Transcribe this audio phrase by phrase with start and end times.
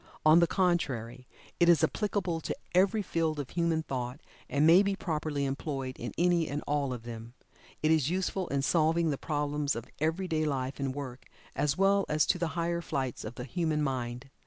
[0.25, 1.27] On the contrary
[1.59, 6.11] it is applicable to every field of human thought, and may be properly employed in
[6.17, 7.35] any and all of them.
[7.83, 12.05] It is useful in solving the problems of every day life and work, as well
[12.09, 14.31] as to the higher flights of the human mind.